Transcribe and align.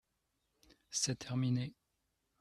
C’est 0.89 1.19
terminé 1.19 1.75